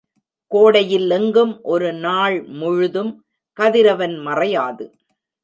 கோடையில் 0.47 1.09
எங்கும் 1.09 1.59
ஒரு 1.63 1.93
நாள் 1.93 2.43
முழுதும் 2.43 3.11
கதிரவன் 3.59 4.17
மறையாது. 4.19 4.85